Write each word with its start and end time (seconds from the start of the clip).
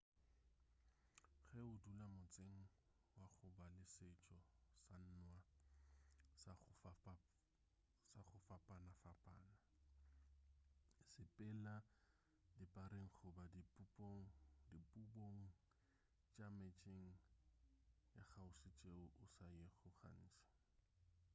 ge 1.51 1.59
o 1.71 1.73
dula 1.83 2.05
motseng 2.15 2.59
wa 3.17 3.25
go 3.37 3.47
ba 3.57 3.65
le 3.75 3.83
setšo 3.95 4.37
sa 4.85 4.95
nwa 5.09 5.33
sa 6.41 6.51
go 6.61 6.71
fapanafapana 8.47 9.53
sepela 11.11 11.75
dipareng 12.57 13.07
goba 13.17 13.43
dipubong 14.69 15.41
tša 16.33 16.47
metseng 16.59 17.05
ya 18.15 18.23
kgauswi 18.31 18.69
tšeo 18.79 19.03
o 19.23 19.25
sa 19.35 19.45
yego 19.57 19.89
gantši 20.01 20.43